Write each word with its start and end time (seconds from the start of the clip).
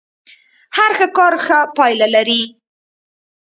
هر 0.77 0.91
ښه 0.97 1.07
کار 1.17 1.33
ښه 1.45 1.59
پايله 1.77 2.07
لري. 2.15 2.41